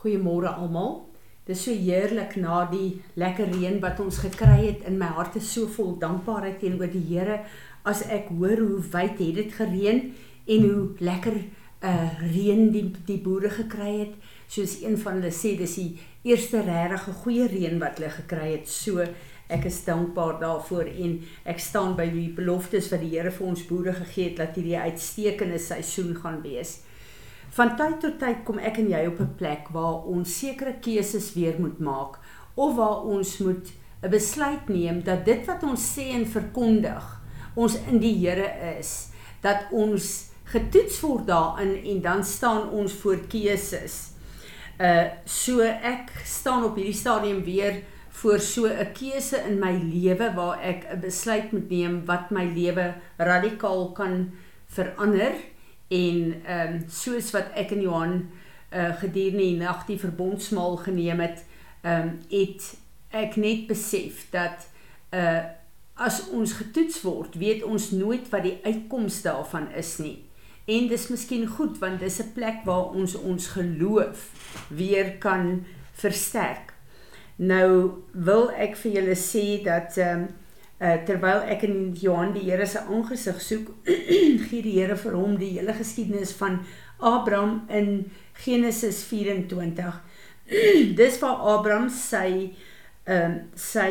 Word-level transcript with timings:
Goeiemôre 0.00 0.48
almal. 0.48 1.10
Dit 1.44 1.56
is 1.56 1.64
so 1.66 1.74
heerlik 1.76 2.36
na 2.40 2.62
die 2.70 3.02
lekker 3.20 3.50
reën 3.52 3.80
wat 3.82 4.00
ons 4.00 4.22
gekry 4.22 4.62
het. 4.62 4.84
In 4.88 4.96
my 5.00 5.10
hart 5.16 5.36
is 5.36 5.50
so 5.52 5.68
vol 5.68 5.98
dankbaarheid 6.00 6.60
teenoor 6.62 6.88
die 6.88 7.04
Here 7.10 7.42
as 7.84 8.00
ek 8.08 8.30
hoor 8.38 8.60
hoe 8.60 8.80
wyd 8.92 9.20
het 9.20 9.34
dit 9.40 9.52
gereën 9.58 10.00
en 10.56 10.64
hoe 10.68 10.86
lekker 11.04 11.36
uh 11.84 12.20
reën 12.20 12.66
die 12.72 12.86
die 13.08 13.18
boere 13.20 13.50
gekry 13.52 13.92
het. 13.98 14.16
Soos 14.48 14.80
een 14.80 14.96
van 15.00 15.20
hulle 15.20 15.32
sê, 15.32 15.54
dis 15.58 15.76
die 15.76 15.98
eerste 16.32 16.60
regtig 16.64 17.08
goeie 17.22 17.48
reën 17.52 17.76
wat 17.80 18.00
hulle 18.00 18.12
gekry 18.16 18.52
het. 18.54 18.68
So 18.68 19.04
ek 19.50 19.66
is 19.68 19.84
dankbaar 19.84 20.38
daarvoor 20.40 20.88
en 20.88 21.18
ek 21.44 21.60
staan 21.60 21.96
by 21.98 22.08
die 22.12 22.28
beloftes 22.36 22.88
wat 22.92 23.04
die 23.04 23.16
Here 23.18 23.32
vir 23.36 23.52
ons 23.52 23.66
boere 23.68 23.92
gegee 24.00 24.30
het 24.30 24.40
dat 24.40 24.56
hierdie 24.56 24.78
uitstekende 24.80 25.60
seisoen 25.60 26.14
gaan 26.22 26.40
wees. 26.44 26.78
Van 27.50 27.72
tyd 27.76 27.98
tot 28.00 28.18
tyd 28.20 28.44
kom 28.46 28.60
ek 28.62 28.78
en 28.78 28.90
jy 28.92 29.06
op 29.06 29.20
'n 29.20 29.34
plek 29.38 29.68
waar 29.74 30.06
ons 30.06 30.38
sekere 30.38 30.74
keuses 30.78 31.32
weer 31.34 31.58
moet 31.58 31.78
maak 31.78 32.18
of 32.54 32.76
waar 32.76 33.02
ons 33.04 33.38
moet 33.38 33.72
'n 34.02 34.10
besluit 34.10 34.68
neem 34.68 35.02
dat 35.02 35.24
dit 35.24 35.46
wat 35.46 35.62
ons 35.62 35.98
sê 35.98 36.14
en 36.14 36.26
verkondig 36.26 37.20
ons 37.54 37.76
in 37.90 37.98
die 37.98 38.14
Here 38.14 38.78
is, 38.78 39.08
dat 39.42 39.66
ons 39.70 40.30
getoets 40.44 41.00
word 41.00 41.26
daarin 41.26 41.74
en 41.84 42.00
dan 42.00 42.24
staan 42.24 42.70
ons 42.70 42.92
voor 42.92 43.18
keuses. 43.28 44.10
Uh 44.80 45.10
so 45.24 45.60
ek 45.60 46.10
staan 46.24 46.64
op 46.64 46.76
hierdie 46.76 46.96
stadium 46.96 47.42
weer 47.44 47.82
voor 48.10 48.38
so 48.38 48.66
'n 48.66 48.92
keuse 48.92 49.36
in 49.48 49.58
my 49.58 49.72
lewe 49.72 50.34
waar 50.34 50.60
ek 50.62 50.86
'n 50.92 51.00
besluit 51.00 51.52
moet 51.52 51.70
neem 51.70 52.04
wat 52.06 52.30
my 52.30 52.44
lewe 52.44 52.94
radikaal 53.18 53.92
kan 53.92 54.30
verander 54.66 55.32
en 55.90 56.34
ehm 56.46 56.74
um, 56.74 56.82
soos 56.88 57.30
wat 57.34 57.50
ek 57.58 57.74
en 57.74 57.82
Johan 57.82 58.14
uh 58.70 58.92
gedurende 59.00 59.42
die 59.42 59.56
nag 59.58 59.86
die 59.86 59.98
verbondsmaal 59.98 60.76
geneem 60.86 61.20
het, 61.20 61.44
ehm 61.82 62.08
um, 62.08 62.18
het 62.30 62.74
ek 63.10 63.36
net 63.36 63.66
besef 63.66 64.28
dat 64.30 64.68
uh 65.10 65.42
as 66.00 66.22
ons 66.32 66.52
getoets 66.56 67.02
word, 67.04 67.34
weet 67.36 67.64
ons 67.66 67.90
nooit 67.92 68.28
wat 68.32 68.46
die 68.46 68.56
uitkoms 68.64 69.18
daarvan 69.22 69.66
is 69.76 69.98
nie. 70.00 70.22
En 70.64 70.86
dis 70.88 71.08
miskien 71.12 71.44
goed 71.46 71.76
want 71.82 72.00
dis 72.00 72.20
'n 72.22 72.32
plek 72.34 72.62
waar 72.64 72.94
ons 72.94 73.14
ons 73.14 73.46
geloof 73.46 74.30
weer 74.68 75.18
kan 75.18 75.66
versterk. 75.92 76.72
Nou 77.36 77.90
wil 78.12 78.50
ek 78.50 78.76
vir 78.76 78.92
julle 78.92 79.16
sê 79.16 79.62
dat 79.64 79.98
ehm 79.98 80.22
um, 80.22 80.28
Uh, 80.80 80.94
terwyl 81.04 81.42
ek 81.44 81.66
in 81.68 81.90
Johan 81.92 82.30
die 82.32 82.46
Here 82.46 82.64
se 82.66 82.80
aangesig 82.80 83.40
soek, 83.44 83.66
gee 84.48 84.62
die 84.64 84.78
Here 84.78 84.96
vir 84.96 85.12
hom 85.12 85.34
die 85.36 85.50
hele 85.58 85.74
geskiedenis 85.76 86.32
van 86.38 86.62
Abraham 86.96 87.66
in 87.68 88.10
Genesis 88.40 89.02
24. 89.04 89.98
Dis 91.00 91.18
waar 91.20 91.42
Abraham 91.52 91.90
sy 91.92 92.54
ehm 93.04 93.36
uh, 93.36 93.42
sy 93.56 93.90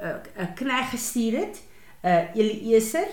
'n 0.00 0.16
uh, 0.40 0.48
knegg 0.56 0.94
gestuur 0.94 1.36
het, 1.42 1.60
uh 2.04 2.36
Eliezer 2.36 3.08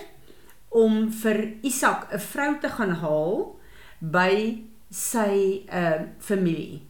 om 0.68 1.10
vir 1.12 1.52
Isak 1.62 2.08
'n 2.12 2.18
vrou 2.18 2.58
te 2.60 2.68
gaan 2.68 2.94
haal 3.02 3.58
by 4.00 4.64
sy 4.90 5.64
uh 5.68 6.00
familie. 6.18 6.80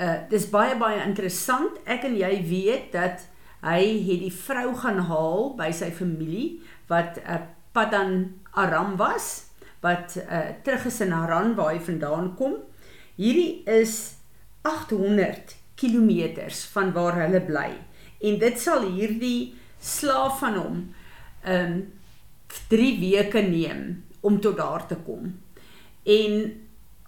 Uh 0.00 0.22
dis 0.30 0.46
baie 0.50 0.76
baie 0.76 1.02
interessant. 1.02 1.78
Ek 1.84 2.04
en 2.04 2.16
jy 2.16 2.42
weet 2.46 2.92
dat 2.92 3.26
Hy 3.62 3.82
het 4.06 4.20
die 4.22 4.32
vrou 4.32 4.74
gaan 4.78 5.00
haal 5.08 5.54
by 5.58 5.70
sy 5.74 5.90
familie 5.90 6.60
wat 6.88 7.18
'n 7.18 7.26
uh, 7.26 7.46
Paddan 7.72 8.40
Aram 8.52 8.96
was, 8.96 9.46
wat 9.80 10.16
uh, 10.16 10.54
terug 10.62 10.86
is 10.86 11.00
in 11.00 11.12
Haran 11.12 11.54
waar 11.54 11.74
hy 11.74 11.78
vandaan 11.78 12.34
kom. 12.34 12.54
Hierdie 13.16 13.62
is 13.66 14.16
800 14.62 15.56
kilometers 15.74 16.64
van 16.74 16.92
waar 16.92 17.20
hulle 17.22 17.40
bly 17.40 17.70
en 18.18 18.38
dit 18.38 18.60
sal 18.60 18.88
hierdie 18.90 19.54
slaaf 19.78 20.40
van 20.42 20.56
hom 20.58 20.78
um 21.46 21.74
3 22.68 22.88
weke 22.98 23.42
neem 23.44 23.82
om 24.26 24.40
tot 24.42 24.56
daar 24.58 24.86
te 24.86 24.96
kom. 25.06 25.30
En 26.02 26.34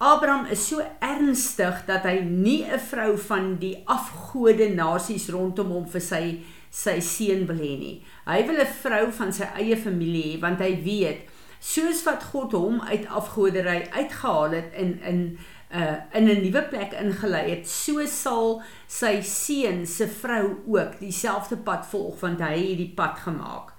Abraham 0.03 0.47
is 0.47 0.62
so 0.66 0.81
ernstig 1.05 1.83
dat 1.84 2.06
hy 2.09 2.22
nie 2.25 2.65
'n 2.65 2.78
vrou 2.81 3.19
van 3.19 3.59
die 3.61 3.83
afgode 3.84 4.71
nasies 4.72 5.28
rondom 5.28 5.69
hom 5.77 5.84
vir 5.87 6.00
sy 6.00 6.41
sy 6.71 7.00
seun 7.00 7.44
wil 7.47 7.61
hê 7.61 7.75
nie. 7.78 8.03
Hy 8.25 8.47
wil 8.49 8.62
'n 8.65 8.72
vrou 8.81 9.10
van 9.12 9.33
sy 9.33 9.44
eie 9.60 9.77
familie 9.77 10.22
hê 10.25 10.41
want 10.41 10.60
hy 10.60 10.72
weet 10.84 11.28
soos 11.60 12.03
wat 12.06 12.25
God 12.33 12.53
hom 12.53 12.81
uit 12.81 13.06
afgodery 13.06 13.91
uitgehaal 13.93 14.56
het 14.56 14.72
in 14.72 14.99
in 15.05 15.39
uh 15.71 15.97
in 16.15 16.28
'n 16.28 16.43
nuwe 16.43 16.62
plek 16.71 16.93
ingelei 16.93 17.50
het, 17.50 17.69
so 17.69 18.06
sal 18.06 18.62
sy 18.89 19.21
seun 19.21 19.87
se 19.87 20.09
vrou 20.09 20.65
ook 20.66 20.99
dieselfde 20.99 21.56
pad 21.56 21.84
volg 21.87 22.21
want 22.21 22.41
hy 22.41 22.56
het 22.56 22.78
die 22.78 22.94
pad 22.97 23.19
gemaak. 23.19 23.72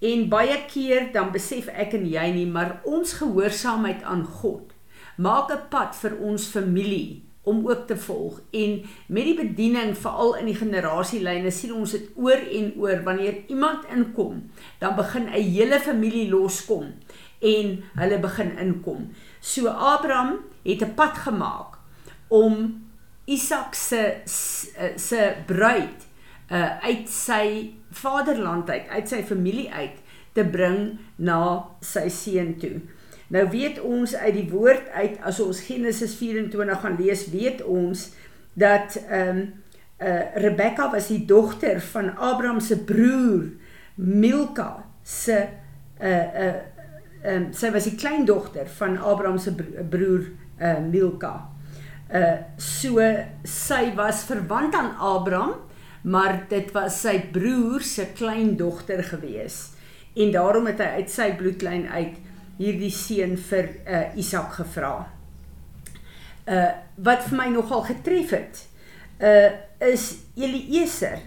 En 0.00 0.28
baie 0.28 0.64
keer 0.66 1.12
dan 1.12 1.30
besef 1.30 1.68
ek 1.68 1.92
en 1.92 2.06
jy 2.06 2.30
nie, 2.32 2.46
maar 2.46 2.80
ons 2.84 3.12
gehoorsaamheid 3.12 4.02
aan 4.02 4.24
God 4.24 4.71
maak 5.16 5.50
'n 5.50 5.68
pad 5.68 5.94
vir 5.94 6.16
ons 6.18 6.46
familie 6.46 7.22
om 7.42 7.68
ook 7.68 7.86
te 7.86 7.96
volg 7.96 8.40
en 8.50 8.82
met 9.06 9.24
die 9.24 9.34
bediening 9.34 9.96
veral 9.98 10.36
in 10.38 10.46
die 10.46 10.54
generasielyne 10.54 11.50
sien 11.50 11.74
ons 11.74 11.90
dit 11.90 12.10
oor 12.14 12.38
en 12.38 12.72
oor 12.78 13.02
wanneer 13.02 13.42
iemand 13.48 13.84
inkom 13.90 14.50
dan 14.78 14.94
begin 14.96 15.26
'n 15.26 15.42
hele 15.42 15.80
familie 15.80 16.30
loskom 16.30 16.94
en 17.40 17.82
hulle 17.94 18.18
begin 18.18 18.58
inkom. 18.58 19.10
So 19.40 19.66
Abraham 19.66 20.38
het 20.62 20.82
'n 20.82 20.94
pad 20.94 21.18
gemaak 21.18 21.78
om 22.28 22.82
Isak 23.24 23.74
se 23.74 24.20
se 24.96 25.34
bruid 25.46 26.06
uh, 26.50 26.78
uit 26.82 27.08
sy 27.08 27.74
vaderland 27.90 28.70
uit, 28.70 28.88
uit 28.88 29.08
sy 29.08 29.22
familie 29.22 29.70
uit 29.72 29.98
te 30.32 30.44
bring 30.44 30.98
na 31.16 31.68
sy 31.80 32.08
seun 32.08 32.56
toe. 32.58 32.80
Nou 33.32 33.46
weet 33.48 33.80
ons 33.80 34.12
uit 34.14 34.34
die 34.36 34.48
woord 34.50 34.90
uit 34.92 35.16
as 35.24 35.40
ons 35.40 35.62
Genesis 35.64 36.14
24 36.20 36.80
gaan 36.82 36.98
lees, 37.00 37.24
weet 37.32 37.62
ons 37.64 38.10
dat 38.52 38.98
ehm 39.08 39.28
um, 39.28 39.42
uh 40.02 40.34
Rebekka 40.34 40.88
was 40.90 41.06
die 41.12 41.22
dogter 41.30 41.78
van 41.92 42.08
Abraham 42.16 42.58
se 42.60 42.74
broer 42.84 43.44
Milka 43.94 44.84
se 45.02 45.36
uh 45.38 46.08
uh 46.08 46.48
ehm 47.22 47.36
um, 47.36 47.44
sy 47.54 47.70
was 47.70 47.86
die 47.86 47.94
kleindogter 47.94 48.66
van 48.80 48.98
Abraham 48.98 49.38
se 49.38 49.54
broer 49.54 50.26
uh 50.60 50.80
Milka. 50.90 51.48
Uh 52.10 52.34
so 52.58 52.98
sy 53.44 53.94
was 53.96 54.24
verwant 54.28 54.74
aan 54.74 54.96
Abraham, 54.98 55.54
maar 56.02 56.42
dit 56.50 56.74
was 56.74 57.00
sy 57.00 57.14
broer 57.32 57.80
se 57.80 58.10
kleindogter 58.18 59.04
gewees. 59.04 59.70
En 60.16 60.34
daarom 60.34 60.66
het 60.66 60.82
hy 60.82 60.90
uit 60.98 61.10
sy 61.10 61.30
bloedlyn 61.38 61.86
uit 61.88 62.18
hierdie 62.62 62.92
seun 62.94 63.36
vir 63.50 63.68
uh, 63.82 64.06
Isak 64.18 64.58
gevra. 64.60 64.94
Uh 66.46 66.70
wat 67.02 67.24
vir 67.28 67.38
my 67.38 67.48
nogal 67.50 67.84
getref 67.88 68.34
het, 68.36 68.64
uh 69.22 69.50
is 69.82 70.22
Eliezer. 70.38 71.18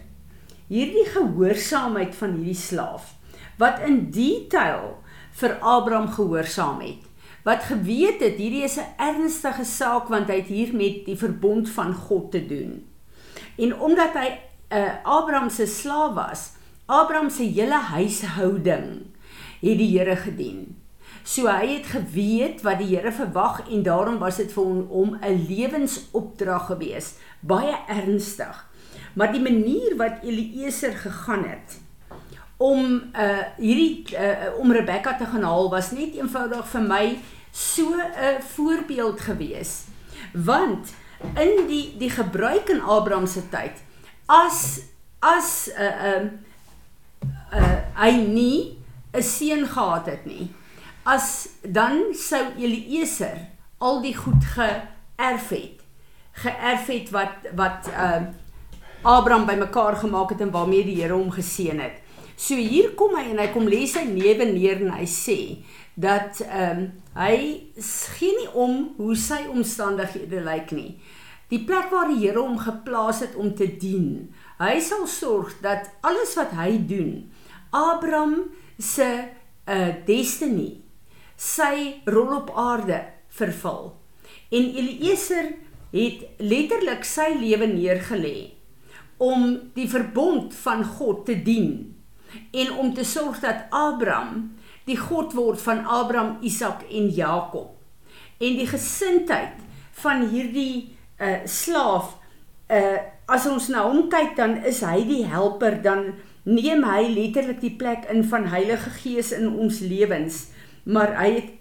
Hierdie 0.69 1.05
gehoorsaamheid 1.11 2.15
van 2.15 2.37
hierdie 2.39 2.57
slaaf 2.57 3.11
wat 3.59 3.81
in 3.87 4.09
detail 4.11 4.97
vir 5.39 5.57
Abraham 5.63 6.09
gehoorsaam 6.11 6.81
het. 6.83 7.03
Wat 7.45 7.67
geweet 7.69 8.23
het 8.23 8.39
hierdie 8.39 8.63
is 8.63 8.77
'n 8.77 8.95
ernstige 8.97 9.65
saak 9.65 10.07
want 10.07 10.29
hy 10.29 10.39
het 10.41 10.51
hier 10.51 10.73
met 10.73 11.05
die 11.05 11.17
verbond 11.17 11.69
van 11.69 11.93
God 11.93 12.31
te 12.31 12.45
doen. 12.45 12.83
En 13.57 13.79
omdat 13.79 14.13
hy 14.13 14.29
uh 14.71 14.93
Abraham 15.03 15.49
se 15.49 15.65
slaaf 15.65 16.13
was, 16.13 16.51
Abraham 16.85 17.29
se 17.29 17.43
hele 17.43 17.79
huishouding 17.79 19.05
het 19.61 19.77
die 19.77 19.97
Here 19.97 20.15
gedien. 20.15 20.84
So 21.25 21.49
hy 21.49 21.79
het 21.79 21.87
geweet 21.89 22.61
wat 22.61 22.77
die 22.83 22.91
Here 22.91 23.09
verwag 23.11 23.63
en 23.65 23.81
daarom 23.83 24.19
was 24.21 24.37
dit 24.37 24.51
vir 24.53 24.63
hom 24.63 24.81
om 24.93 25.15
'n 25.17 25.45
lewensopdrag 25.49 26.67
gewees, 26.69 27.15
baie 27.39 27.73
ernstig. 27.89 28.65
Maar 29.13 29.31
die 29.31 29.41
manier 29.41 29.95
wat 29.97 30.21
Eliezer 30.21 30.93
gegaan 30.93 31.43
het 31.49 31.79
om 32.57 33.11
uh 33.17 33.41
hierdie 33.57 34.05
uh, 34.15 34.59
om 34.59 34.71
Rebekka 34.71 35.17
te 35.17 35.25
gaan 35.25 35.43
haal 35.43 35.69
was 35.69 35.91
net 35.91 36.13
eenvoudig 36.13 36.67
vir 36.67 36.81
my 36.81 37.17
so 37.51 37.95
'n 37.95 38.41
voorbeeld 38.41 39.19
gewees. 39.21 39.83
Want 40.33 40.93
in 41.35 41.67
die 41.67 41.97
die 41.97 42.09
gebruik 42.09 42.69
in 42.69 42.81
Abraham 42.81 43.27
se 43.27 43.49
tyd 43.49 43.81
as 44.25 44.81
as 45.19 45.69
'n 45.73 45.81
uh, 45.81 46.21
'n 46.21 46.39
uh, 47.53 47.59
uh, 47.59 47.77
hy 47.95 48.11
nie 48.11 48.77
'n 49.13 49.23
seun 49.23 49.65
gehad 49.67 50.05
het 50.05 50.25
nie 50.25 50.53
as 51.05 51.47
dan 51.61 52.13
sou 52.17 52.41
Eliezer 52.57 53.37
al 53.77 54.01
die 54.01 54.15
goed 54.17 54.45
geërf 54.55 55.49
het. 55.53 55.83
Geërf 56.41 56.89
het 56.91 57.13
wat 57.15 57.53
wat 57.55 57.91
uh 57.93 58.25
Abraham 59.05 59.45
bymekaar 59.45 59.95
gemaak 60.01 60.31
het 60.33 60.39
en 60.41 60.51
waarmee 60.51 60.81
die 60.83 60.95
Here 60.97 61.13
hom 61.13 61.29
geseën 61.31 61.79
het. 61.79 61.99
So 62.35 62.57
hier 62.57 62.95
kom 62.97 63.13
hy 63.13 63.27
en 63.29 63.37
hy 63.37 63.51
kom 63.53 63.67
lê 63.69 63.83
sy 63.85 64.01
newe 64.09 64.47
neer 64.49 64.81
en 64.81 64.95
hy 64.97 65.05
sê 65.05 65.37
dat 65.93 66.41
ehm 66.41 66.79
um, 66.79 66.87
hy 67.15 67.37
gee 68.17 68.33
nie 68.35 68.49
om 68.51 68.73
hoe 68.97 69.13
sy 69.15 69.45
omstandighede 69.47 70.41
lyk 70.43 70.73
nie. 70.75 70.97
die 71.51 71.61
plek 71.65 71.91
waar 71.93 72.09
die 72.09 72.21
Here 72.23 72.41
hom 72.41 72.57
geplaas 72.61 73.21
het 73.23 73.35
om 73.37 73.53
te 73.55 73.67
dien. 73.79 74.33
Hy 74.59 74.79
sal 74.81 75.05
sorg 75.09 75.53
dat 75.61 75.89
alles 76.05 76.33
wat 76.39 76.55
hy 76.57 76.77
doen, 76.89 77.11
Abraham 77.75 78.49
se 78.79 79.09
uh 79.65 79.91
destiny, 80.07 80.84
sy 81.35 82.01
rol 82.05 82.35
op 82.39 82.51
aarde 82.55 83.01
vervul. 83.35 83.93
En 84.51 84.69
Eliezer 84.75 85.53
het 85.95 86.25
letterlik 86.43 87.05
sy 87.07 87.31
lewe 87.39 87.67
neergelê 87.71 88.51
om 89.17 89.71
die 89.75 89.87
verbond 89.87 90.55
van 90.59 90.83
God 90.97 91.23
te 91.27 91.37
dien 91.43 91.95
en 92.51 92.73
om 92.79 92.91
te 92.93 93.05
sorg 93.07 93.39
dat 93.43 93.67
Abraham 93.71 94.55
die 94.85 94.97
God 94.99 95.33
word 95.33 95.61
van 95.61 95.85
Abraham, 95.89 96.37
Isak 96.45 96.83
en 96.91 97.07
Jakob. 97.09 97.71
En 98.37 98.57
die 98.59 98.67
gesindheid 98.67 99.57
van 100.03 100.27
hierdie 100.29 100.91
uh 101.15 101.45
slaaf 101.47 102.17
uh 102.69 102.97
as 103.31 103.45
ons 103.49 103.69
na 103.71 103.85
hom 103.87 104.03
kyk 104.11 104.35
dan 104.37 104.57
is 104.69 104.83
hy 104.85 104.99
die 105.07 105.23
helper 105.25 105.79
dan 105.81 106.11
neem 106.45 106.83
hy 106.85 107.07
letterlik 107.09 107.61
die 107.63 107.73
plek 107.79 108.03
in 108.13 108.21
van 108.29 108.45
Heilige 108.51 108.91
Gees 108.99 109.31
in 109.33 109.47
ons 109.49 109.79
lewens 109.81 110.43
maar 110.85 111.15
hy 111.19 111.29
het 111.39 111.53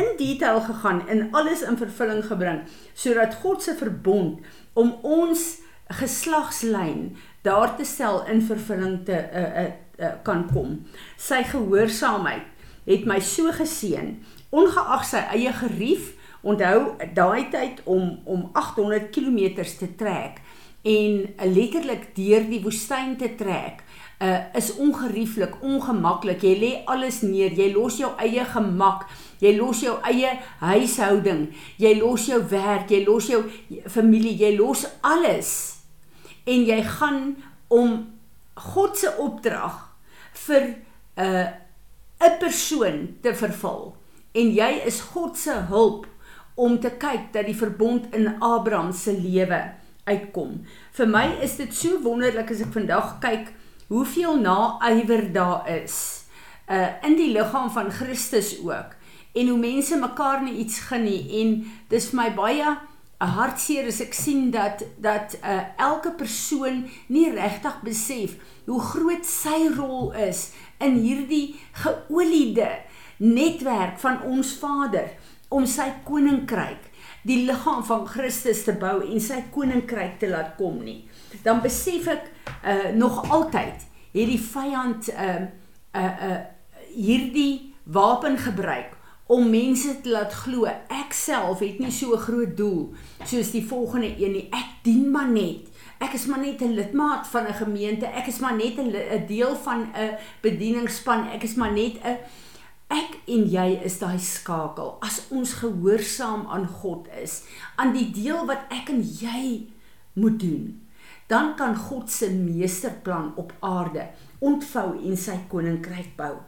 in 0.00 0.12
detail 0.16 0.60
gegaan 0.60 1.02
en 1.08 1.28
alles 1.34 1.62
in 1.66 1.78
vervulling 1.78 2.22
gebring 2.26 2.62
sodat 2.94 3.34
God 3.42 3.62
se 3.62 3.74
verbond 3.74 4.38
om 4.78 4.94
ons 5.02 5.58
geslagslyn 6.00 7.16
daar 7.42 7.74
te 7.76 7.84
stel 7.84 8.22
in 8.30 8.42
vervulling 8.46 9.00
te 9.04 9.16
uh, 9.18 9.42
uh, 9.62 9.66
uh, 9.98 10.12
kan 10.22 10.46
kom. 10.52 10.76
Sy 11.18 11.42
gehoorsaamheid 11.50 12.46
het 12.86 13.06
my 13.08 13.18
so 13.24 13.50
geseën 13.54 14.14
ongeag 14.54 15.04
sy 15.06 15.24
eie 15.34 15.52
gerief 15.58 16.12
onthou 16.46 16.94
daai 17.14 17.50
tyd 17.52 17.82
om 17.84 18.20
om 18.24 18.48
800 18.54 19.10
km 19.14 19.64
te 19.64 19.90
trek 19.98 20.40
en 20.82 21.26
letterlik 21.52 22.10
deur 22.16 22.46
die 22.48 22.62
woestyn 22.64 23.16
te 23.20 23.34
trek 23.36 23.82
uh, 24.20 24.54
is 24.54 24.74
ongerieflik, 24.76 25.56
ongemaklik. 25.64 26.44
Jy 26.44 26.54
lê 26.60 26.70
alles 26.90 27.20
neer. 27.24 27.54
Jy 27.56 27.70
los 27.74 27.98
jou 28.00 28.12
eie 28.20 28.44
gemak. 28.52 29.06
Jy 29.40 29.54
los 29.56 29.80
jou 29.84 29.96
eie 30.06 30.34
huishouding. 30.60 31.46
Jy 31.80 31.94
los 32.00 32.26
jou 32.28 32.40
werk, 32.52 32.92
jy 32.92 33.04
los 33.06 33.30
jou 33.32 33.42
familie, 33.88 34.36
jy 34.36 34.54
los 34.58 34.84
alles. 35.00 35.54
En 36.44 36.66
jy 36.68 36.82
gaan 36.84 37.22
om 37.72 38.02
God 38.60 38.98
se 38.98 39.10
opdrag 39.18 39.88
vir 40.46 40.62
'n 41.16 41.24
uh, 41.24 41.48
'n 42.20 42.38
persoon 42.38 43.16
te 43.22 43.34
vervul. 43.34 43.94
En 44.32 44.52
jy 44.52 44.82
is 44.86 45.00
God 45.00 45.36
se 45.38 45.52
hulp 45.52 46.06
om 46.54 46.80
te 46.80 46.90
kyk 46.90 47.32
dat 47.32 47.46
die 47.46 47.56
verbond 47.56 48.14
in 48.14 48.36
Abraham 48.40 48.92
se 48.92 49.12
lewe 49.12 49.72
uitkom. 50.04 50.60
Vir 50.92 51.08
my 51.08 51.24
is 51.42 51.56
dit 51.56 51.74
so 51.74 52.00
wonderlik 52.04 52.50
as 52.50 52.60
ek 52.60 52.72
vandag 52.72 53.16
kyk 53.20 53.48
hoeveel 53.90 54.36
naaiwer 54.38 55.32
daar 55.32 55.68
is 55.82 56.24
uh 56.70 56.86
in 57.02 57.16
die 57.18 57.32
liggaam 57.34 57.70
van 57.74 57.90
Christus 57.90 58.52
ook 58.62 58.94
en 59.34 59.48
hoe 59.48 59.58
mense 59.58 59.96
mekaar 59.98 60.42
nie 60.46 60.60
iets 60.62 60.78
gun 60.86 61.02
nie 61.08 61.22
en 61.40 61.56
dis 61.90 62.06
vir 62.12 62.18
my 62.20 62.28
baie 62.36 62.68
'n 63.20 63.32
hartseer 63.36 63.88
as 63.90 63.98
ek 64.00 64.14
sien 64.14 64.50
dat 64.54 64.84
dat 64.96 65.34
uh 65.42 65.64
elke 65.76 66.12
persoon 66.22 66.84
nie 67.08 67.26
regtig 67.34 67.80
besef 67.82 68.36
hoe 68.66 68.80
groot 68.80 69.26
sy 69.26 69.58
rol 69.74 70.12
is 70.12 70.52
in 70.78 70.94
hierdie 71.02 71.58
geoliede 71.82 72.70
netwerk 73.18 73.98
van 73.98 74.22
ons 74.22 74.54
Vader 74.62 75.10
om 75.48 75.66
sy 75.66 75.90
koninkryk 76.04 76.89
die 77.22 77.44
liggaam 77.46 77.82
van 77.84 78.06
Christus 78.08 78.64
te 78.64 78.72
bou 78.72 79.00
en 79.04 79.20
sy 79.20 79.42
koninkryk 79.52 80.18
te 80.20 80.28
laat 80.30 80.54
kom 80.56 80.80
nie. 80.84 81.04
Dan 81.44 81.60
besef 81.64 82.08
ek 82.08 82.30
uh 82.64 82.92
nog 82.96 83.22
altyd 83.30 83.86
hierdie 84.12 84.40
vyand 84.40 85.10
uh 85.12 85.42
uh 85.96 86.14
uh 86.30 86.38
hierdie 86.94 87.74
wapen 87.84 88.38
gebruik 88.38 88.96
om 89.30 89.50
mense 89.50 90.00
te 90.02 90.10
laat 90.10 90.32
glo. 90.34 90.66
Ek 90.66 91.14
self 91.14 91.60
het 91.62 91.78
nie 91.78 91.92
so 91.92 92.14
'n 92.14 92.24
groot 92.26 92.56
doel 92.56 92.94
soos 93.24 93.50
die 93.50 93.66
volgende 93.66 94.10
een 94.18 94.32
nie. 94.32 94.48
Ek 94.50 94.82
dien 94.82 95.10
maar 95.10 95.28
net. 95.28 95.68
Ek 96.00 96.14
is 96.14 96.26
maar 96.26 96.40
net 96.40 96.62
'n 96.62 96.74
lidmaat 96.74 97.26
van 97.26 97.46
'n 97.46 97.54
gemeente. 97.54 98.06
Ek 98.06 98.26
is 98.26 98.38
maar 98.38 98.56
net 98.56 98.78
'n 98.78 99.26
deel 99.26 99.56
van 99.56 99.92
'n 99.94 100.16
bedieningspan 100.40 101.28
ek 101.30 101.42
is 101.42 101.54
maar 101.54 101.72
net 101.72 101.94
'n 102.02 102.18
ek 102.90 103.20
en 103.30 103.46
jy 103.54 103.68
is 103.86 103.98
daai 104.02 104.18
skakel 104.18 104.96
as 105.06 105.22
ons 105.30 105.54
gehoorsaam 105.62 106.46
aan 106.50 106.66
God 106.82 107.06
is 107.22 107.42
aan 107.76 107.94
die 107.94 108.10
deel 108.14 108.46
wat 108.50 108.66
ek 108.74 108.90
en 108.94 109.02
jy 109.02 109.70
moet 110.18 110.40
doen 110.42 110.64
dan 111.30 111.54
kan 111.54 111.76
God 111.76 112.10
se 112.10 112.30
meesterplan 112.34 113.32
op 113.38 113.52
aarde 113.60 114.08
ontvou 114.38 114.96
en 114.98 115.16
sy 115.16 115.36
koninkryk 115.48 116.16
bou. 116.18 116.40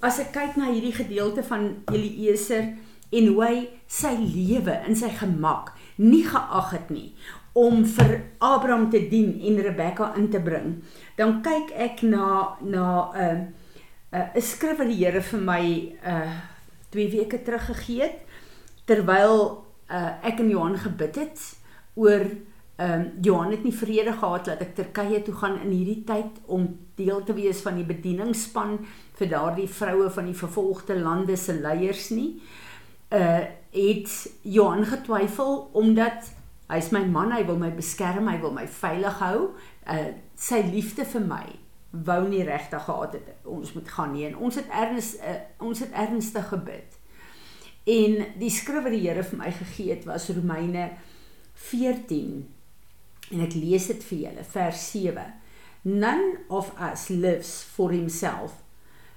As 0.00 0.20
ek 0.22 0.30
kyk 0.32 0.56
na 0.56 0.70
hierdie 0.70 0.94
gedeelte 0.96 1.44
van 1.44 1.66
Eliezer 1.92 2.70
en 3.12 3.28
hoe 3.28 3.42
hy 3.44 3.58
sy 3.90 4.14
lewe 4.22 4.78
in 4.88 4.96
sy 4.96 5.10
gemak 5.20 5.74
nie 6.00 6.24
geag 6.24 6.72
het 6.72 6.88
nie 6.92 7.10
om 7.56 7.84
vir 7.88 8.18
Abraham 8.44 8.88
te 8.92 9.00
dien 9.10 9.34
en 9.48 9.60
Rebekka 9.64 10.10
in 10.20 10.26
te 10.32 10.40
bring, 10.44 10.82
dan 11.16 11.38
kyk 11.44 11.72
ek 11.72 12.02
na 12.04 12.56
na 12.60 13.12
'n 13.12 13.20
uh, 13.24 13.65
'n 14.12 14.36
uh, 14.36 14.42
skrif 14.42 14.78
wat 14.78 14.88
die 14.88 15.04
Here 15.04 15.22
vir 15.22 15.40
my 15.40 15.62
uh 16.04 16.36
2 16.90 17.10
weke 17.10 17.42
terug 17.42 17.66
gegee 17.66 18.02
het 18.02 18.18
terwyl 18.86 19.64
uh 19.90 20.12
ek 20.22 20.40
en 20.40 20.50
Johan 20.50 20.78
gebid 20.78 21.16
het 21.16 21.56
oor 21.94 22.26
Ehm 22.76 23.00
um, 23.00 23.12
Johan 23.22 23.50
het 23.50 23.62
nie 23.64 23.74
vrede 23.74 24.12
gehad 24.12 24.44
dat 24.44 24.60
ek 24.60 24.74
Turkye 24.74 25.22
toe 25.22 25.34
gaan 25.34 25.54
in 25.60 25.70
hierdie 25.72 26.02
tyd 26.04 26.42
om 26.44 26.66
deel 26.94 27.22
te 27.24 27.32
wees 27.32 27.62
van 27.64 27.78
die 27.80 27.86
bedieningspan 27.88 28.76
vir 29.16 29.30
daardie 29.30 29.68
vroue 29.68 30.10
van 30.12 30.28
die 30.28 30.36
vervolgde 30.36 30.98
lande 31.00 31.36
se 31.40 31.54
leiers 31.56 32.10
nie. 32.10 32.42
Uh 33.08 33.48
het 33.72 34.12
Johan 34.42 34.84
getwyfel 34.84 35.70
omdat 35.72 36.28
hy's 36.68 36.90
my 36.92 37.04
man, 37.04 37.32
hy 37.32 37.44
wil 37.44 37.56
my 37.56 37.70
beskerm, 37.72 38.28
hy 38.28 38.40
wil 38.40 38.52
my 38.52 38.66
veilig 38.68 39.18
hou. 39.24 39.50
Uh 39.88 40.12
sy 40.36 40.60
liefde 40.68 41.08
vir 41.08 41.24
my 41.24 41.46
wou 42.04 42.28
nie 42.28 42.44
regtig 42.44 42.84
gehad 42.84 43.12
het 43.16 43.48
ons 43.48 43.72
moet 43.72 43.88
gaan 43.88 44.12
nie 44.12 44.26
en 44.26 44.36
ons 44.36 44.54
het 44.54 44.68
erns 44.68 45.14
uh, 45.16 45.38
ons 45.58 45.80
het 45.80 45.92
ernstig 45.92 46.48
gebid. 46.48 46.98
En 47.86 48.18
die 48.40 48.50
skrif 48.50 48.82
wat 48.82 48.92
die 48.92 49.04
Here 49.06 49.22
vir 49.22 49.38
my 49.38 49.50
gegee 49.54 49.94
het 49.94 50.04
was 50.08 50.28
Romeine 50.34 50.90
14 51.70 52.44
En 53.34 53.42
ek 53.42 53.56
lees 53.58 53.88
dit 53.90 54.04
vir 54.06 54.18
julle, 54.26 54.44
vers 54.52 54.82
7. 54.92 55.24
None 55.86 56.44
of 56.48 56.70
us 56.82 57.08
lives 57.10 57.58
for 57.62 57.90
himself 57.94 58.62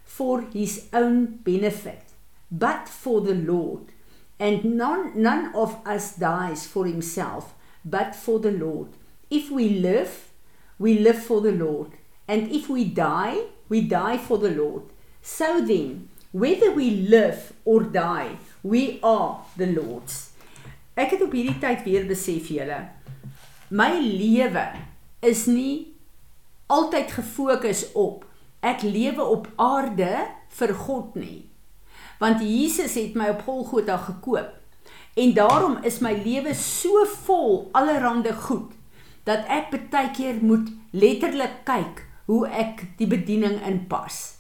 for 0.10 0.42
his 0.54 0.88
own 0.92 1.40
benefit, 1.46 2.16
but 2.50 2.90
for 2.90 3.22
the 3.22 3.36
Lord. 3.36 3.92
And 4.40 4.64
none, 4.76 5.12
none 5.16 5.54
of 5.54 5.78
us 5.86 6.16
dies 6.16 6.66
for 6.66 6.88
himself, 6.88 7.54
but 7.86 8.16
for 8.16 8.40
the 8.40 8.52
Lord. 8.52 8.90
If 9.30 9.52
we 9.52 9.70
live, 9.70 10.32
we 10.80 10.98
live 10.98 11.22
for 11.22 11.42
the 11.42 11.52
Lord. 11.52 11.99
And 12.30 12.52
if 12.54 12.70
we 12.70 12.86
die, 12.86 13.42
we 13.70 13.82
die 13.82 14.20
for 14.20 14.38
the 14.38 14.52
Lord. 14.52 14.84
So 15.22 15.66
then, 15.66 16.10
whether 16.32 16.72
we 16.72 16.92
live 17.10 17.54
or 17.66 17.82
die, 17.82 18.38
we 18.62 19.00
are 19.02 19.42
the 19.58 19.66
Lord's. 19.66 20.30
Ek 20.94 21.16
het 21.16 21.24
op 21.26 21.34
hierdie 21.34 21.58
tyd 21.58 21.82
weer 21.88 22.04
besef 22.06 22.52
julle, 22.54 22.78
my 23.74 23.94
lewe 23.98 24.66
is 25.26 25.48
nie 25.50 25.96
altyd 26.70 27.16
gefokus 27.18 27.88
op 27.98 28.28
ek 28.62 28.84
lewe 28.86 29.26
op 29.26 29.48
aarde 29.58 30.28
vir 30.60 30.74
God 30.84 31.16
nie. 31.18 31.48
Want 32.22 32.44
Jesus 32.46 32.94
het 33.00 33.18
my 33.18 33.32
op 33.34 33.42
Golgotha 33.48 33.96
gekoop. 34.06 34.54
En 35.18 35.34
daarom 35.34 35.80
is 35.88 35.98
my 36.06 36.14
lewe 36.14 36.54
so 36.54 37.08
vol 37.26 37.72
allerhande 37.74 38.36
goed 38.46 38.76
dat 39.26 39.50
ek 39.50 39.74
baie 39.90 40.14
keer 40.14 40.38
moet 40.46 40.70
letterlik 40.94 41.64
kyk 41.66 42.06
hoe 42.30 42.46
ek 42.48 42.84
die 43.00 43.08
bediening 43.10 43.58
inpas. 43.66 44.38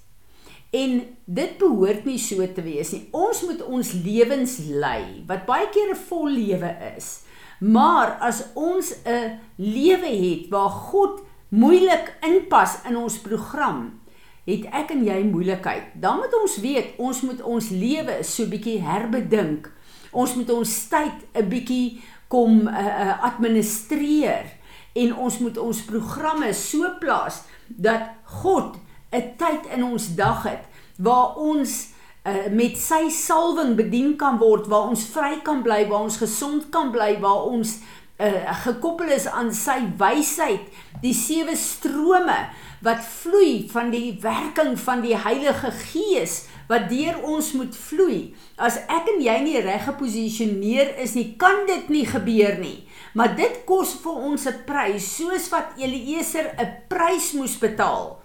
En 0.70 1.00
dit 1.26 1.56
behoort 1.58 2.06
nie 2.06 2.20
so 2.22 2.46
te 2.54 2.62
wees 2.62 2.92
nie. 2.94 3.08
Ons 3.18 3.42
moet 3.48 3.64
ons 3.66 3.94
lewens 4.06 4.60
lei 4.70 5.24
wat 5.30 5.48
baie 5.50 5.66
keer 5.74 5.96
'n 5.96 6.04
vol 6.10 6.30
lewe 6.30 6.70
is. 6.96 7.26
Maar 7.60 8.18
as 8.22 8.44
ons 8.54 8.94
'n 9.06 9.40
lewe 9.58 10.08
het 10.08 10.50
waar 10.50 10.70
God 10.70 11.22
moeilik 11.50 12.14
inpas 12.22 12.78
in 12.86 12.96
ons 12.98 13.18
program, 13.20 14.00
het 14.46 14.66
ek 14.72 14.92
en 14.92 15.04
jy 15.04 15.24
moeilikheid. 15.24 15.84
Dan 15.94 16.18
moet 16.18 16.42
ons 16.42 16.58
weet, 16.58 16.94
ons 16.98 17.22
moet 17.22 17.42
ons 17.42 17.70
lewe 17.70 18.24
so 18.24 18.46
bietjie 18.46 18.80
herbedink. 18.82 19.72
Ons 20.12 20.36
moet 20.36 20.50
ons 20.50 20.88
tyd 20.90 21.18
'n 21.34 21.50
bietjie 21.50 22.02
kom 22.28 22.68
uh, 22.68 23.24
administreer 23.24 24.46
en 24.94 25.16
ons 25.16 25.40
moet 25.40 25.58
ons 25.58 25.82
programme 25.86 26.54
so 26.54 26.90
plaas 27.00 27.44
dat 27.70 28.02
God 28.24 28.76
'n 29.12 29.36
tyd 29.38 29.66
in 29.76 29.84
ons 29.84 30.16
dag 30.16 30.44
het 30.44 30.66
waar 30.98 31.36
ons 31.36 31.88
uh, 32.28 32.52
met 32.52 32.78
sy 32.78 33.10
salwing 33.10 33.76
bedien 33.76 34.16
kan 34.16 34.38
word 34.38 34.68
waar 34.68 34.90
ons 34.90 35.06
vry 35.06 35.40
kan 35.44 35.62
bly 35.62 35.88
waar 35.88 36.06
ons 36.10 36.18
gesond 36.18 36.70
kan 36.70 36.92
bly 36.92 37.20
waar 37.20 37.44
ons 37.44 37.80
uh, 38.20 38.56
gekoppel 38.64 39.12
is 39.16 39.28
aan 39.28 39.52
sy 39.56 39.80
wysheid, 40.00 40.68
die 41.04 41.16
sewe 41.16 41.56
strome 41.60 42.38
wat 42.86 43.04
vloei 43.04 43.68
van 43.72 43.92
die 43.92 44.14
werking 44.24 44.76
van 44.80 45.04
die 45.04 45.16
Heilige 45.18 45.72
Gees 45.90 46.46
wat 46.70 46.88
deur 46.92 47.18
ons 47.26 47.54
moet 47.58 47.76
vloei. 47.76 48.20
As 48.62 48.78
ek 48.92 49.10
en 49.16 49.24
jy 49.24 49.38
nie 49.44 49.62
reg 49.66 49.88
geposisioneer 49.88 50.94
is 51.04 51.16
nie, 51.18 51.34
kan 51.42 51.66
dit 51.68 51.90
nie 51.90 52.06
gebeur 52.08 52.60
nie. 52.62 52.78
Maar 53.14 53.36
dit 53.36 53.62
kos 53.66 53.96
vir 54.04 54.12
ons 54.30 54.46
'n 54.46 54.64
prys, 54.66 55.16
soos 55.16 55.50
wat 55.50 55.78
Eliezer 55.78 56.54
'n 56.58 56.88
prys 56.88 57.34
moes 57.34 57.58
betaal 57.58 58.20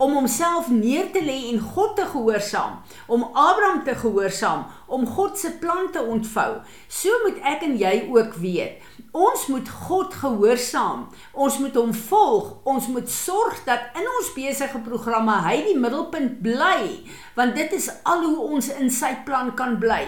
om 0.00 0.14
homself 0.16 0.70
neer 0.72 1.10
te 1.12 1.20
lê 1.20 1.36
en 1.50 1.58
God 1.60 1.92
te 1.98 2.06
gehoorsaam, 2.08 2.78
om 3.06 3.26
Abraham 3.36 3.82
te 3.84 3.94
gehoorsaam, 4.00 4.64
om 4.88 5.04
God 5.06 5.36
se 5.38 5.50
plan 5.60 5.90
te 5.92 6.00
ontvou. 6.00 6.62
So 6.88 7.20
moet 7.26 7.42
ek 7.52 7.66
en 7.68 7.76
jy 7.78 7.92
ook 8.08 8.38
weet. 8.40 8.80
Ons 9.10 9.48
moet 9.50 9.66
God 9.68 10.14
gehoorsaam. 10.14 11.08
Ons 11.34 11.58
moet 11.58 11.74
hom 11.74 11.90
volg. 11.94 12.52
Ons 12.64 12.86
moet 12.94 13.10
sorg 13.10 13.58
dat 13.66 13.90
in 13.98 14.06
ons 14.06 14.30
besige 14.36 14.78
programme 14.86 15.34
hy 15.44 15.56
die 15.66 15.76
middelpunt 15.78 16.38
bly, 16.44 17.02
want 17.34 17.58
dit 17.58 17.74
is 17.74 17.90
al 18.06 18.22
hoe 18.24 18.46
ons 18.54 18.70
in 18.78 18.88
sy 18.94 19.10
plan 19.26 19.50
kan 19.58 19.76
bly. 19.82 20.04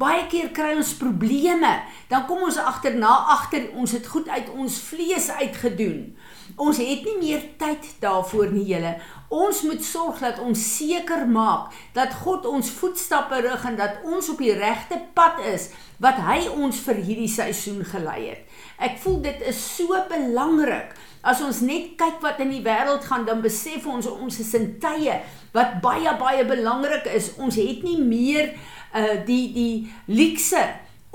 Baie 0.00 0.26
keer 0.32 0.50
kry 0.56 0.74
ons 0.76 0.92
probleme, 0.98 1.76
dan 2.10 2.26
kom 2.28 2.42
ons 2.48 2.58
agterna 2.60 3.12
agter 3.38 3.70
ons 3.78 3.94
het 3.94 4.06
goed 4.10 4.28
uit 4.28 4.52
ons 4.52 4.80
vlees 4.90 5.30
uitgedoen. 5.40 6.10
Ons 6.56 6.80
het 6.82 7.04
nie 7.06 7.16
meer 7.20 7.42
tyd 7.60 7.84
daarvoor 8.02 8.50
nie, 8.54 8.64
julle. 8.72 8.94
Ons 9.30 9.62
moet 9.62 9.82
sorg 9.84 10.18
dat 10.24 10.40
ons 10.42 10.58
seker 10.58 11.26
maak 11.30 11.74
dat 11.94 12.14
God 12.24 12.48
ons 12.50 12.70
voetstappe 12.80 13.38
rig 13.44 13.66
en 13.68 13.76
dat 13.78 14.00
ons 14.02 14.30
op 14.32 14.40
die 14.42 14.54
regte 14.58 14.98
pad 15.14 15.38
is 15.52 15.68
wat 16.02 16.18
hy 16.26 16.48
ons 16.50 16.80
vir 16.86 16.98
hierdie 17.04 17.30
seisoen 17.30 17.84
gelei 17.86 18.32
het. 18.32 18.42
Ek 18.80 18.98
voel 19.02 19.20
dit 19.28 19.46
is 19.46 19.60
so 19.76 19.94
belangrik. 20.10 20.96
As 21.22 21.42
ons 21.44 21.60
net 21.62 21.94
kyk 22.00 22.18
wat 22.24 22.40
in 22.40 22.50
die 22.54 22.64
wêreld 22.64 23.04
gaan, 23.06 23.26
dan 23.28 23.44
besef 23.44 23.86
ons 23.86 24.08
ons 24.10 24.40
is 24.40 24.52
in 24.56 24.72
tye 24.82 25.20
wat 25.54 25.78
baie 25.84 26.16
baie 26.18 26.46
belangrik 26.48 27.06
is. 27.12 27.34
Ons 27.38 27.60
het 27.60 27.84
nie 27.86 28.00
meer 28.00 28.54
uh 28.96 29.20
die 29.26 29.52
die 29.54 29.74
luukse 30.10 30.64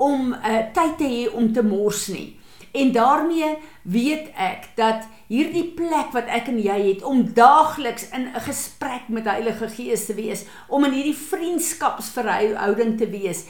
om 0.00 0.32
uh 0.32 0.62
tyd 0.72 0.96
te 1.02 1.10
hê 1.10 1.24
om 1.34 1.52
te 1.52 1.66
mors 1.66 2.06
nie. 2.14 2.36
En 2.76 2.92
daarmee 2.92 3.56
weet 3.82 4.32
ek 4.36 4.68
dat 4.76 5.06
hierdie 5.30 5.70
plek 5.78 6.12
wat 6.12 6.28
ek 6.28 6.50
en 6.52 6.58
jy 6.60 6.76
het 6.90 7.04
om 7.08 7.22
daagliks 7.34 8.10
in 8.12 8.28
'n 8.28 8.44
gesprek 8.44 9.08
met 9.08 9.24
die 9.24 9.32
Heilige 9.32 9.68
Gees 9.68 10.06
te 10.06 10.14
wees, 10.14 10.44
om 10.68 10.84
in 10.84 10.92
hierdie 10.92 11.16
vriendskapsverhouding 11.16 12.98
te 12.98 13.08
wees, 13.10 13.46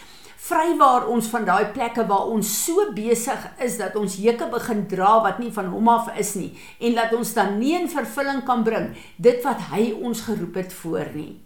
vrywaar 0.46 1.08
ons 1.10 1.26
van 1.26 1.44
daai 1.44 1.72
plekke 1.74 2.06
waar 2.06 2.30
ons 2.30 2.64
so 2.64 2.92
besig 2.94 3.46
is 3.58 3.78
dat 3.78 3.96
ons 3.96 4.16
hekke 4.16 4.46
begin 4.52 4.86
dra 4.86 5.22
wat 5.24 5.38
nie 5.38 5.50
van 5.52 5.66
hom 5.72 5.88
af 5.88 6.10
is 6.18 6.34
nie 6.34 6.52
en 6.78 6.94
dat 6.94 7.14
ons 7.16 7.32
dan 7.34 7.58
nie 7.58 7.74
in 7.74 7.88
vervulling 7.90 8.44
kan 8.44 8.62
bring 8.62 8.92
dit 9.16 9.42
wat 9.42 9.60
hy 9.72 9.90
ons 10.02 10.20
geroep 10.20 10.54
het 10.54 10.72
voor 10.72 11.10
nie. 11.14 11.40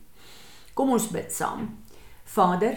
Kom 0.74 0.90
ons 0.90 1.08
bid 1.08 1.32
saam. 1.32 1.78
Vader, 2.24 2.76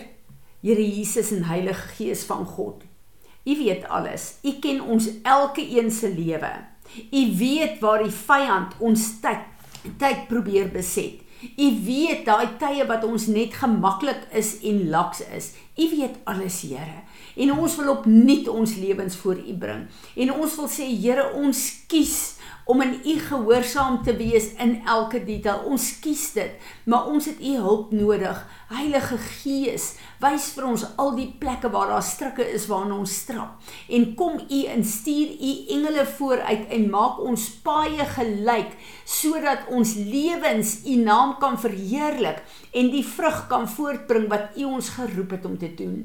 Here 0.64 0.80
Jesus 0.80 1.32
en 1.32 1.44
Heilige 1.44 1.88
Gees 1.98 2.24
van 2.24 2.46
God, 2.46 2.86
U 3.44 3.58
weet 3.58 3.88
alles. 3.88 4.38
U 4.44 4.54
ken 4.64 4.82
ons 4.82 5.10
elke 5.24 5.64
een 5.80 5.92
se 5.92 6.10
lewe. 6.10 6.54
U 7.12 7.22
weet 7.38 7.80
waar 7.80 8.04
die 8.04 8.14
vyand 8.14 8.78
ons 8.80 9.10
tyd 9.24 9.50
tyd 10.00 10.28
probeer 10.30 10.70
beset. 10.72 11.20
U 11.44 11.68
weet 11.84 12.24
daai 12.24 12.56
tye 12.60 12.86
wat 12.88 13.04
ons 13.04 13.26
net 13.28 13.56
gemaklik 13.60 14.22
is 14.32 14.56
en 14.64 14.86
laks 14.94 15.24
is. 15.36 15.52
U 15.76 15.90
weet 15.92 16.22
alles, 16.30 16.62
Here. 16.62 17.04
En 17.36 17.52
ons 17.58 17.76
wil 17.80 17.90
opnuut 17.98 18.48
ons 18.48 18.76
lewens 18.80 19.16
voor 19.20 19.42
U 19.42 19.56
bring. 19.60 19.88
En 20.16 20.34
ons 20.38 20.56
wil 20.56 20.70
sê, 20.72 20.88
Here, 20.88 21.26
ons 21.36 21.64
kies 21.92 22.16
om 22.66 22.82
in 22.82 22.94
U 23.04 23.16
gehoorsaam 23.20 24.04
te 24.04 24.16
wees 24.16 24.54
in 24.64 24.82
elke 24.88 25.20
detail. 25.26 25.66
Ons 25.68 25.90
kies 26.04 26.24
dit, 26.36 26.52
maar 26.88 27.10
ons 27.12 27.26
het 27.28 27.42
U 27.44 27.56
hulp 27.66 27.92
nodig. 27.92 28.40
Heilige 28.74 29.18
Gees, 29.18 29.90
wys 30.24 30.50
vir 30.56 30.68
ons 30.70 30.86
al 31.02 31.14
die 31.18 31.28
plekke 31.40 31.70
waar 31.74 31.92
daar 31.92 32.06
strikke 32.06 32.46
is 32.56 32.68
waarna 32.72 32.98
ons 33.04 33.16
strap. 33.24 33.60
En 33.90 34.08
kom 34.20 34.40
U 34.48 34.62
en 34.72 34.86
stuur 34.88 35.34
U 35.36 35.52
engele 35.76 36.06
vooruit 36.16 36.72
en 36.78 36.90
maak 36.94 37.20
ons 37.24 37.50
paaie 37.66 38.08
gelyk 38.16 38.78
sodat 39.06 39.68
ons 39.74 39.96
lewens 40.00 40.80
U 40.88 40.98
naam 41.04 41.36
kan 41.42 41.60
verheerlik 41.60 42.42
en 42.72 42.94
die 42.94 43.06
vrug 43.06 43.46
kan 43.52 43.68
voortbring 43.70 44.30
wat 44.32 44.56
U 44.58 44.72
ons 44.78 44.96
geroep 44.96 45.38
het 45.38 45.46
om 45.46 45.60
te 45.60 45.74
doen. 45.76 46.00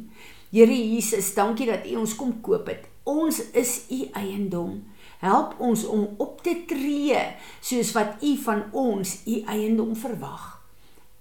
Here 0.51 0.75
Jesus, 0.75 1.35
dankie 1.37 1.69
dat 1.69 1.87
U 1.87 1.99
ons 2.03 2.15
kom 2.17 2.39
koop 2.41 2.71
het. 2.73 2.87
Ons 3.09 3.41
is 3.57 3.83
U 3.93 4.07
eiendom. 4.17 4.81
Help 5.19 5.57
ons 5.59 5.85
om 5.87 6.05
op 6.23 6.43
te 6.43 6.55
tree 6.71 7.19
soos 7.61 7.91
wat 7.97 8.23
U 8.23 8.37
van 8.45 8.63
ons 8.71 9.17
U 9.27 9.41
eiendom 9.51 9.97
verwag. 9.99 10.59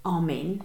Amen. 0.08 0.62